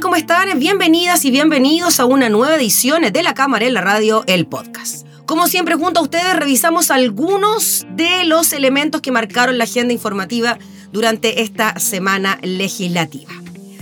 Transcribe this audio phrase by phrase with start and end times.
[0.00, 0.58] ¿Cómo están?
[0.60, 5.04] Bienvenidas y bienvenidos a una nueva edición de La Cámara en la Radio, el podcast.
[5.26, 10.58] Como siempre, junto a ustedes revisamos algunos de los elementos que marcaron la agenda informativa
[10.92, 13.32] durante esta semana legislativa.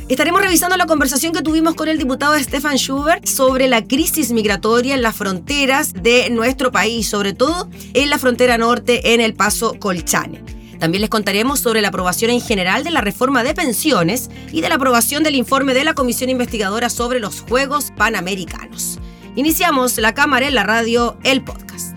[0.09, 4.95] Estaremos revisando la conversación que tuvimos con el diputado Stefan Schubert sobre la crisis migratoria
[4.95, 9.75] en las fronteras de nuestro país, sobre todo en la frontera norte en el paso
[9.79, 10.56] Colchane.
[10.79, 14.69] También les contaremos sobre la aprobación en general de la reforma de pensiones y de
[14.69, 18.99] la aprobación del informe de la Comisión Investigadora sobre los Juegos Panamericanos.
[19.35, 21.96] Iniciamos la cámara en la radio, el podcast.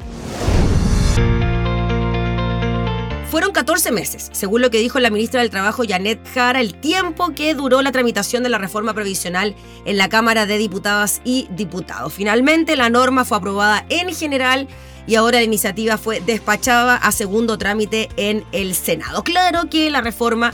[3.30, 7.30] Fueron 14 meses, según lo que dijo la ministra del Trabajo Janet Jara, el tiempo
[7.36, 12.12] que duró la tramitación de la reforma previsional en la Cámara de Diputadas y Diputados.
[12.12, 14.68] Finalmente, la norma fue aprobada en general
[15.06, 19.24] y ahora la iniciativa fue despachada a segundo trámite en el Senado.
[19.24, 20.52] Claro que la reforma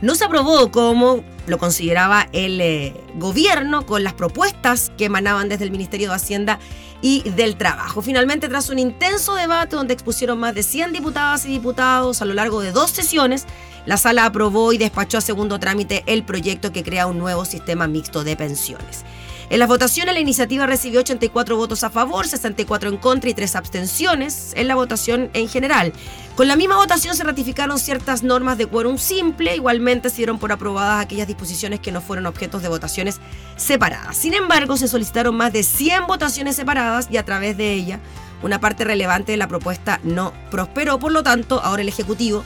[0.00, 5.64] no se aprobó como lo consideraba el eh, gobierno con las propuestas que emanaban desde
[5.64, 6.58] el Ministerio de Hacienda
[7.00, 8.00] y del Trabajo.
[8.00, 12.34] Finalmente, tras un intenso debate donde expusieron más de 100 diputadas y diputados a lo
[12.34, 13.46] largo de dos sesiones,
[13.86, 17.88] la sala aprobó y despachó a segundo trámite el proyecto que crea un nuevo sistema
[17.88, 19.04] mixto de pensiones.
[19.50, 23.56] En las votaciones la iniciativa recibió 84 votos a favor, 64 en contra y 3
[23.56, 25.92] abstenciones en la votación en general.
[26.36, 30.52] Con la misma votación se ratificaron ciertas normas de quórum simple, igualmente se dieron por
[30.52, 33.20] aprobadas aquellas disposiciones que no fueron objetos de votaciones
[33.56, 34.16] separadas.
[34.16, 38.00] Sin embargo, se solicitaron más de 100 votaciones separadas y a través de ella
[38.42, 42.44] una parte relevante de la propuesta no prosperó, por lo tanto, ahora el Ejecutivo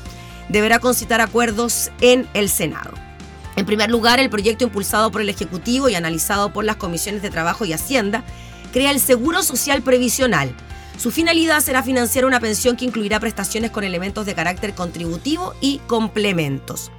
[0.49, 3.06] deberá concitar acuerdos en el Senado.
[3.57, 7.31] En primer lugar, el proyecto impulsado por el Ejecutivo y analizado por las comisiones de
[7.31, 8.23] Trabajo y Hacienda
[8.73, 10.55] crea el Seguro Social Previsional.
[10.99, 15.79] Su finalidad será financiar una pensión que incluirá prestaciones con elementos de carácter contributivo y
[15.87, 16.91] complementos.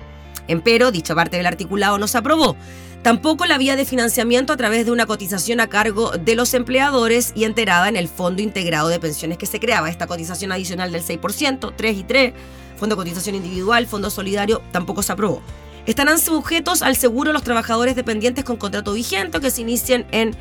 [0.47, 2.55] Empero, dicha parte del articulado no se aprobó.
[3.03, 7.33] Tampoco la vía de financiamiento a través de una cotización a cargo de los empleadores
[7.35, 9.89] y enterada en el Fondo Integrado de Pensiones que se creaba.
[9.89, 12.33] Esta cotización adicional del 6%, 3 y 3,
[12.77, 15.41] Fondo de Cotización Individual, Fondo Solidario, tampoco se aprobó.
[15.87, 20.35] Estarán sujetos al seguro los trabajadores dependientes con contrato vigente que se inicien en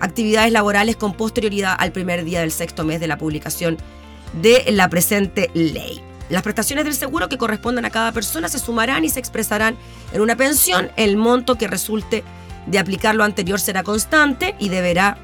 [0.00, 3.78] actividades laborales con posterioridad al primer día del sexto mes de la publicación
[4.42, 6.02] de la presente ley.
[6.30, 9.76] Las prestaciones del seguro que correspondan a cada persona se sumarán y se expresarán
[10.12, 10.90] en una pensión.
[10.96, 12.24] El monto que resulte
[12.66, 15.16] de aplicar lo anterior será constante y deberá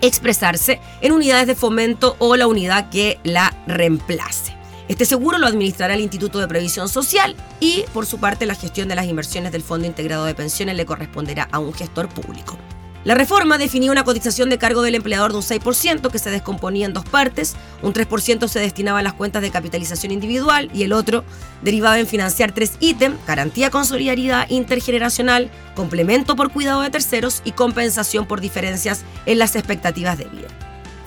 [0.00, 4.51] expresarse en unidades de fomento o la unidad que la reemplace.
[4.88, 8.88] Este seguro lo administrará el Instituto de Previsión Social y, por su parte, la gestión
[8.88, 12.58] de las inversiones del Fondo Integrado de Pensiones le corresponderá a un gestor público.
[13.04, 16.86] La reforma definía una cotización de cargo del empleador de un 6% que se descomponía
[16.86, 17.56] en dos partes.
[17.82, 21.24] Un 3% se destinaba a las cuentas de capitalización individual y el otro
[21.62, 27.52] derivaba en financiar tres ítems, garantía con solidaridad intergeneracional, complemento por cuidado de terceros y
[27.52, 30.61] compensación por diferencias en las expectativas de vida.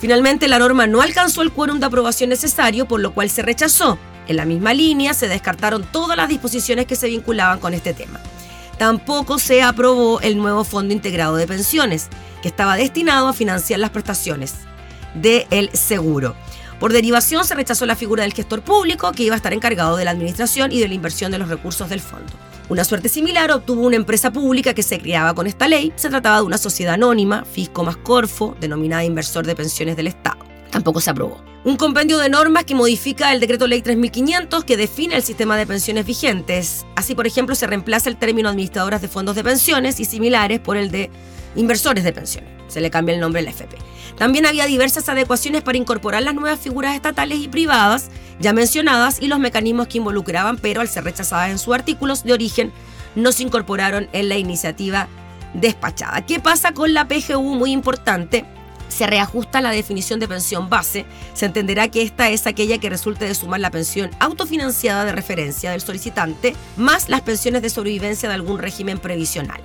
[0.05, 3.97] Finalmente, la norma no alcanzó el quórum de aprobación necesario, por lo cual se rechazó.
[4.27, 8.19] En la misma línea se descartaron todas las disposiciones que se vinculaban con este tema
[8.77, 12.09] tampoco se aprobó el nuevo Fondo Integrado de Pensiones,
[12.43, 14.53] que estaba destinado a financiar las prestaciones
[15.16, 16.35] del seguro.
[16.79, 20.05] Por derivación se rechazó la figura del gestor público que iba a estar encargado de
[20.05, 22.31] la administración y de la inversión de los recursos del fondo.
[22.67, 25.93] Una suerte similar obtuvo una empresa pública que se creaba con esta ley.
[25.95, 30.39] Se trataba de una sociedad anónima, Fisco más Corfo, denominada Inversor de Pensiones del Estado.
[30.71, 35.15] Tampoco se aprobó un compendio de normas que modifica el decreto ley 3500 que define
[35.15, 36.85] el sistema de pensiones vigentes.
[36.95, 40.78] Así, por ejemplo, se reemplaza el término administradoras de fondos de pensiones y similares por
[40.78, 41.09] el de
[41.55, 42.54] inversores de pensiones.
[42.67, 43.78] Se le cambia el nombre al FP.
[44.17, 48.09] También había diversas adecuaciones para incorporar las nuevas figuras estatales y privadas
[48.40, 52.34] ya mencionadas y los mecanismos que involucraban, pero al ser rechazadas en sus artículos de
[52.34, 52.73] origen,
[53.16, 55.08] no se incorporaron en la iniciativa
[55.53, 56.26] despachada.
[56.26, 57.56] ¿Qué pasa con la PGU?
[57.56, 58.46] Muy importante
[58.88, 63.26] se reajusta la definición de pensión base, se entenderá que esta es aquella que resulte
[63.26, 68.35] de sumar la pensión autofinanciada de referencia del solicitante más las pensiones de sobrevivencia de
[68.35, 69.62] algún régimen previsional.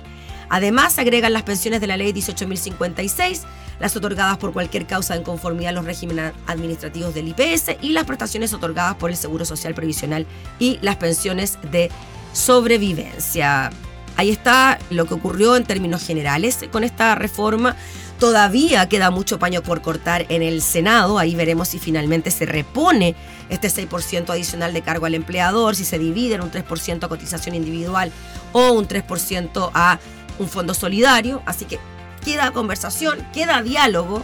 [0.51, 3.39] Además, agregan las pensiones de la ley 18.056,
[3.79, 8.03] las otorgadas por cualquier causa en conformidad a los regímenes administrativos del IPS y las
[8.03, 10.27] prestaciones otorgadas por el Seguro Social Previsional
[10.59, 11.89] y las pensiones de
[12.33, 13.69] sobrevivencia.
[14.17, 17.77] Ahí está lo que ocurrió en términos generales con esta reforma.
[18.19, 21.17] Todavía queda mucho paño por cortar en el Senado.
[21.17, 23.15] Ahí veremos si finalmente se repone
[23.49, 27.55] este 6% adicional de cargo al empleador, si se divide en un 3% a cotización
[27.55, 28.11] individual
[28.51, 29.97] o un 3% a
[30.41, 31.41] un fondo solidario.
[31.45, 31.79] Así que
[32.23, 34.23] queda conversación, queda diálogo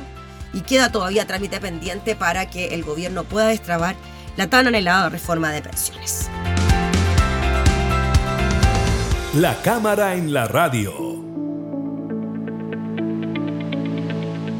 [0.54, 3.96] y queda todavía trámite pendiente para que el gobierno pueda destrabar
[4.36, 6.30] la tan anhelada reforma de pensiones.
[9.34, 11.07] La cámara en la radio.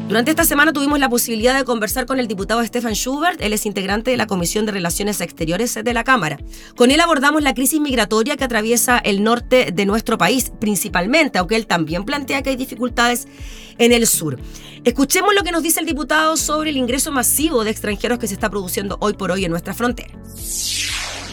[0.08, 3.66] Durante esta semana tuvimos la posibilidad de conversar con el diputado Stefan Schubert, él es
[3.66, 6.38] integrante de la Comisión de Relaciones Exteriores de la Cámara.
[6.76, 11.56] Con él abordamos la crisis migratoria que atraviesa el norte de nuestro país, principalmente, aunque
[11.56, 13.28] él también plantea que hay dificultades
[13.76, 14.38] en el sur.
[14.82, 18.32] Escuchemos lo que nos dice el diputado sobre el ingreso masivo de extranjeros que se
[18.32, 20.18] está produciendo hoy por hoy en nuestra frontera.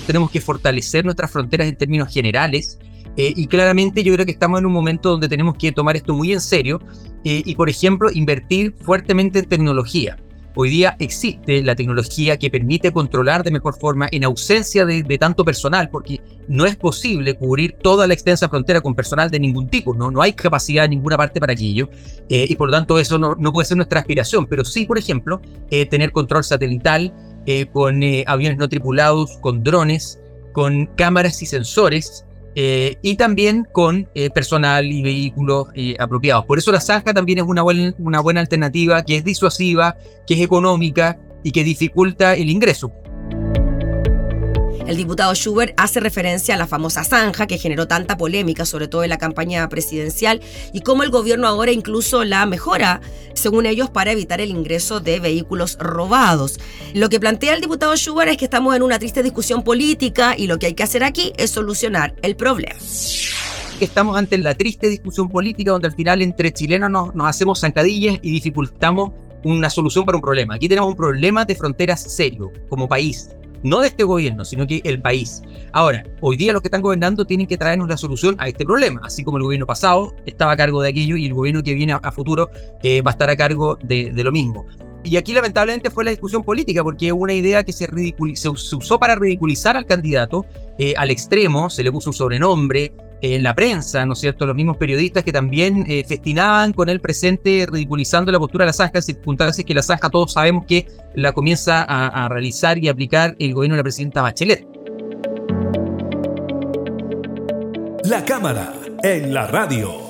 [0.06, 2.77] Tenemos que fortalecer nuestras fronteras en términos generales
[3.17, 6.13] eh, y claramente yo creo que estamos en un momento donde tenemos que tomar esto
[6.13, 6.81] muy en serio
[7.23, 10.17] eh, y, por ejemplo, invertir fuertemente en tecnología.
[10.57, 15.44] Hoy día existe la tecnología que permite controlar de mejor forma en ausencia de, tanto
[15.44, 19.94] personal, porque no es posible cubrir toda la extensa frontera con personal de ningún tipo,
[19.94, 21.89] no, no hay capacidad en ninguna parte para aquello,
[22.29, 24.97] eh, y por lo tanto eso no, no, puede ser nuestra aspiración, pero sí, por
[24.97, 25.41] ejemplo,
[25.89, 27.13] tener control satelital
[27.73, 30.21] con aviones no tripulados, con drones,
[30.53, 32.25] con cámaras y sensores
[32.57, 36.46] eh, y también con eh, personal y vehículos eh, apropiados.
[36.46, 40.42] Por eso la zanja también es una, una buena alternativa que es disuasiva, que es
[40.42, 42.94] económica y que dificulta el ingreso.
[44.88, 49.04] El diputado Schubert hace referencia a la famosa zanja que generó tanta polémica, sobre todo
[49.04, 50.42] en la campaña presidencial,
[50.74, 53.02] y cómo el gobierno ahora incluso la mejora,
[53.34, 56.60] según ellos, para evitar el ingreso de vehículos robados.
[56.94, 60.46] Lo que plantea el diputado Schubert es que estamos en una triste discusión política y
[60.46, 62.76] lo que hay que hacer aquí es solucionar el problema
[63.82, 68.20] estamos ante la triste discusión política donde al final entre chilenos nos, nos, hacemos zancadillas
[68.22, 69.12] y dificultamos
[69.44, 70.56] una solución para un problema.
[70.56, 74.79] Aquí tenemos un problema de fronteras serio como país no de este gobierno, sino que
[74.83, 75.41] el país.
[75.73, 79.01] Ahora, hoy día los que están gobernando tienen que traernos la solución a este problema,
[79.03, 81.94] así como el gobierno pasado estaba a cargo de aquello y el gobierno que viene
[81.94, 82.50] a, futuro
[82.83, 84.67] eh, va a estar a cargo de, lo mismo.
[85.03, 87.88] Y aquí lamentablemente fue la discusión política, porque una idea que se,
[88.35, 90.45] se, usó para ridiculizar al candidato
[90.77, 94.45] eh, al extremo, se le puso un sobrenombre, en la prensa, ¿no es cierto?
[94.45, 98.73] Los mismos periodistas que también eh, festinaban con el presente, ridiculizando la postura de la
[98.73, 103.35] zanja, circunstancias que la zanja todos sabemos que la comienza a, a realizar y aplicar
[103.39, 104.65] el gobierno de la presidenta Bachelet.
[108.03, 110.06] La cámara en la radio.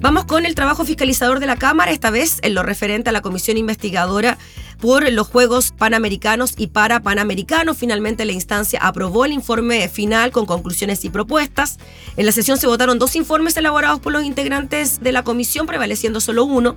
[0.00, 3.22] Vamos con el trabajo fiscalizador de la Cámara, esta vez en lo referente a la
[3.22, 4.38] comisión investigadora
[4.80, 7.76] por los Juegos Panamericanos y para Panamericanos.
[7.76, 11.78] Finalmente la instancia aprobó el informe final con conclusiones y propuestas.
[12.16, 16.20] En la sesión se votaron dos informes elaborados por los integrantes de la comisión, prevaleciendo
[16.20, 16.76] solo uno.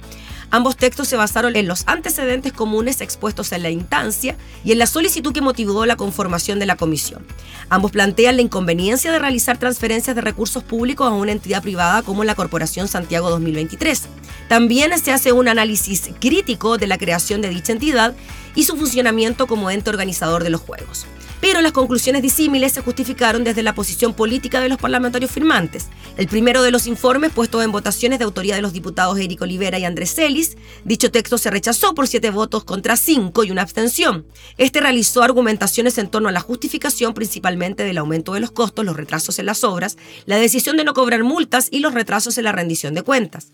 [0.51, 4.88] Ambos textos se basaron en los antecedentes comunes expuestos en la instancia y en la
[4.88, 7.24] solicitud que motivó la conformación de la comisión.
[7.69, 12.24] Ambos plantean la inconveniencia de realizar transferencias de recursos públicos a una entidad privada como
[12.24, 14.07] la Corporación Santiago 2023.
[14.48, 17.89] También se hace un análisis crítico de la creación de dicha entidad
[18.56, 21.06] y su funcionamiento como ente organizador de los Juegos
[21.42, 25.88] pero las conclusiones disímiles se justificaron desde la posición política de los parlamentarios firmantes.
[26.18, 29.80] El primero de los informes, puesto en votaciones de autoría de los diputados Eric Olivera
[29.80, 34.26] y Andrés Celis, dicho texto se rechazó por siete votos contra cinco y una abstención.
[34.58, 38.98] Este realizó argumentaciones en torno a la justificación principalmente del aumento de los costos, los
[38.98, 42.52] retrasos en las obras, la decisión de no cobrar multas y los retrasos en la
[42.52, 43.52] rendición de cuentas.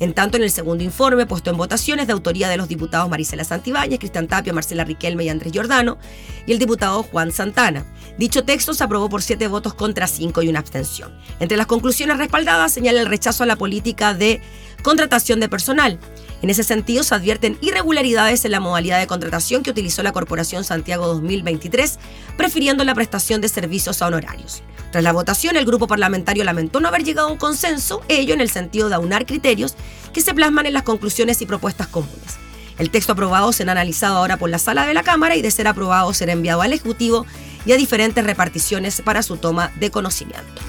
[0.00, 3.42] En tanto, en el segundo informe, puesto en votaciones de autoría de los diputados Marisela
[3.42, 5.98] Santibáñez, Cristian Tapia, Marcela Riquelme y Andrés Giordano,
[6.46, 7.84] y el diputado Juan Santana.
[8.18, 11.14] Dicho texto se aprobó por siete votos contra cinco y una abstención.
[11.38, 14.42] Entre las conclusiones respaldadas señala el rechazo a la política de
[14.82, 16.00] contratación de personal.
[16.42, 20.64] En ese sentido, se advierten irregularidades en la modalidad de contratación que utilizó la Corporación
[20.64, 22.00] Santiago 2023,
[22.36, 24.62] prefiriendo la prestación de servicios a honorarios.
[24.90, 28.40] Tras la votación, el grupo parlamentario lamentó no haber llegado a un consenso, ello en
[28.40, 29.76] el sentido de aunar criterios
[30.12, 32.38] que se plasman en las conclusiones y propuestas comunes.
[32.78, 35.66] El texto aprobado será analizado ahora por la sala de la Cámara y de ser
[35.66, 37.26] aprobado será enviado al Ejecutivo
[37.68, 40.62] y a diferentes reparticiones para su toma de conocimiento.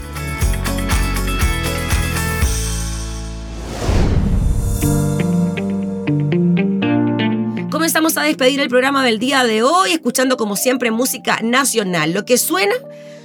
[7.72, 12.12] Comenzamos a despedir el programa del día de hoy escuchando como siempre música nacional.
[12.12, 12.76] Lo que suena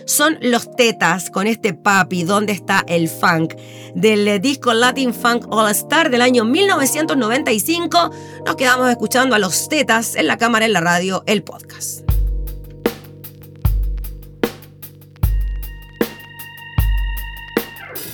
[0.07, 3.54] son los Tetas con este papi, ¿Dónde está el funk?
[3.97, 8.11] Del disco Latin Funk All Star del año 1995.
[8.47, 12.13] Nos quedamos escuchando a los Tetas en la cámara, en la radio, el podcast.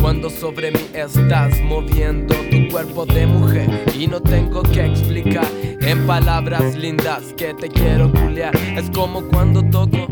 [0.00, 3.68] cuando sobre mí estás moviendo tu cuerpo de mujer
[3.98, 5.46] y no tengo que explicar
[5.80, 8.54] en palabras lindas que te quiero culiar.
[8.76, 10.06] Es como cuando toco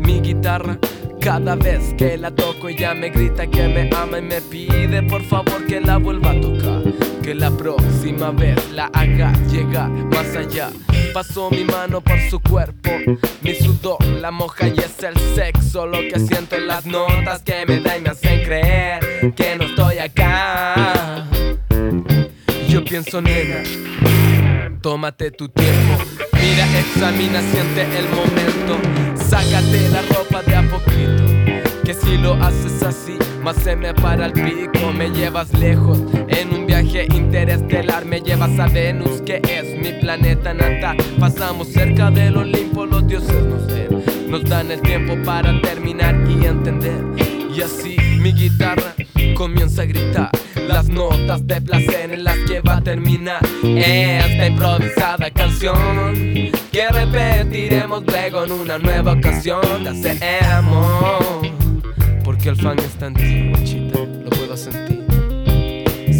[0.00, 0.76] mi guitarra.
[1.20, 5.22] Cada vez que la toco ella me grita que me ama y me pide por
[5.22, 6.81] favor que la vuelva a tocar
[7.22, 10.70] Que la próxima vez la haga llegar más allá.
[11.14, 12.90] Paso mi mano por su cuerpo,
[13.42, 15.86] mi sudor la moja y es el sexo.
[15.86, 19.64] Lo que siento en las notas que me da y me hacen creer que no
[19.64, 21.26] estoy acá.
[22.68, 23.62] Yo pienso nena,
[24.80, 26.02] tómate tu tiempo.
[26.32, 28.78] Mira, examina, siente el momento.
[29.14, 31.51] Sácate la ropa de a poquito.
[31.84, 34.92] Que si lo haces así, más se me para el pico.
[34.96, 35.98] Me llevas lejos
[36.28, 38.04] en un viaje interestelar.
[38.04, 40.96] Me llevas a Venus, que es mi planeta natal.
[41.18, 44.04] Pasamos cerca del Olimpo, los dioses nos ven.
[44.28, 47.04] Nos dan el tiempo para terminar y entender.
[47.54, 48.94] Y así mi guitarra
[49.34, 50.30] comienza a gritar
[50.68, 56.22] las notas de placer en las que va a terminar esta improvisada canción
[56.70, 59.60] que repetiremos luego en una nueva ocasión.
[59.82, 61.51] Te hacemos
[62.42, 65.04] porque el fan está en ti, guachita, lo puedo sentir.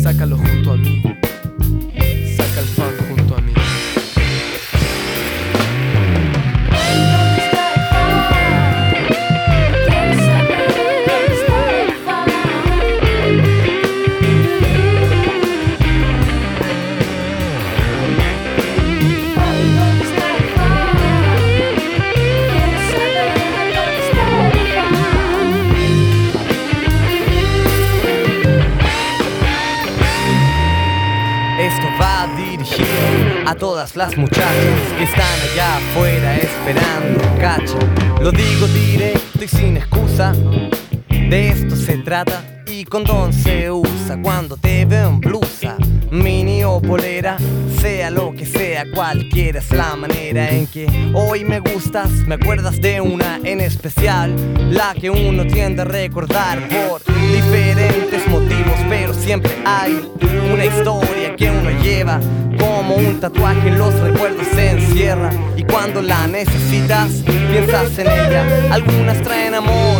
[0.04, 1.02] Sácalo junto a mí.
[33.94, 34.54] Las muchachas
[34.96, 37.78] que están allá afuera esperando cacha.
[38.20, 40.32] Lo digo directo y sin excusa,
[41.08, 42.44] de esto se trata.
[42.66, 45.76] Y condón se usa cuando te veo en blusa,
[46.12, 47.38] mini o polera,
[47.80, 52.10] sea lo que sea, cualquiera es la manera en que hoy me gustas.
[52.26, 54.36] Me acuerdas de una en especial,
[54.70, 57.02] la que uno tiende a recordar por
[57.32, 59.98] diferentes motivos, pero siempre hay
[60.52, 62.20] una historia que uno lleva
[62.58, 67.10] como un tatuaje los recuerdos se encierra y cuando la necesitas
[67.50, 68.68] piensas en ella.
[68.70, 69.91] Algunas traen amor,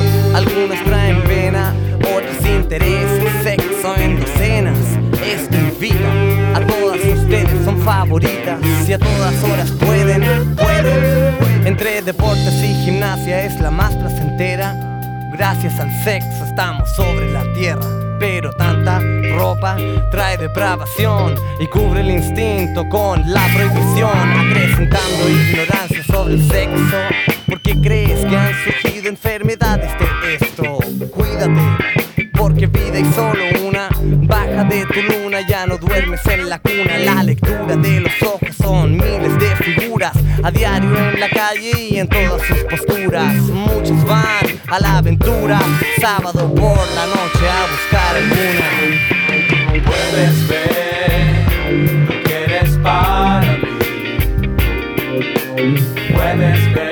[8.21, 11.67] y a todas horas pueden, pueden.
[11.67, 14.75] Entre deportes y gimnasia es la más placentera.
[15.33, 17.87] Gracias al sexo estamos sobre la tierra
[18.19, 19.01] pero tanta
[19.35, 19.77] ropa
[20.13, 27.32] trae depravación y cubre el instinto con la prohibición, acrecentando ignorancia sobre el sexo.
[40.43, 43.35] A diario en la calle y en todas sus posturas.
[43.35, 45.61] Muchos van a la aventura,
[46.01, 48.69] sábado por la noche a buscar alguna.
[49.85, 51.47] Puedes ver
[52.09, 53.79] lo que eres para mí.
[56.13, 56.92] Puedes ver